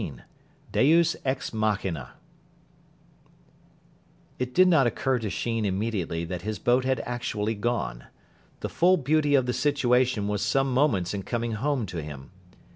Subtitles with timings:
[0.01, 0.13] XIII
[0.71, 2.13] DEUS EX MACHINA
[4.39, 8.05] It did not occur to Sheen immediately that his boat had actually gone.
[8.61, 12.31] The full beauty of the situation was some moments in coming home to him.